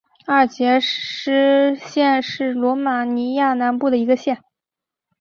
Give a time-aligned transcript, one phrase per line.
[0.25, 4.41] 阿尔杰什县是罗马尼亚南部的一个县。